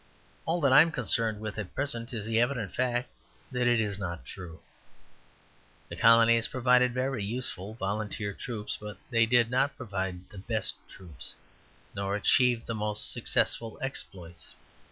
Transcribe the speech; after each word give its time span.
All 0.47 0.59
that 0.61 0.73
I 0.73 0.81
am 0.81 0.89
concerned 0.91 1.39
with 1.39 1.59
at 1.59 1.75
present 1.75 2.11
is 2.11 2.25
the 2.25 2.39
evident 2.39 2.73
fact 2.73 3.07
that 3.51 3.67
it 3.67 3.79
is 3.79 3.99
not 3.99 4.25
true. 4.25 4.59
The 5.89 5.95
colonies 5.95 6.47
provided 6.47 6.91
very 6.91 7.23
useful 7.23 7.75
volunteer 7.75 8.33
troops, 8.33 8.75
but 8.81 8.97
they 9.11 9.27
did 9.27 9.51
not 9.51 9.77
provide 9.77 10.27
the 10.31 10.39
best 10.39 10.73
troops, 10.89 11.35
nor 11.95 12.15
achieve 12.15 12.65
the 12.65 12.73
most 12.73 13.11
successful 13.11 13.77
exploits. 13.79 14.55